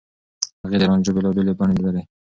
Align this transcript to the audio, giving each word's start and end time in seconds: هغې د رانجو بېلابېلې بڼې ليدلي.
هغې 0.63 0.77
د 0.79 0.83
رانجو 0.89 1.15
بېلابېلې 1.15 1.53
بڼې 1.59 1.73
ليدلي. 1.77 2.03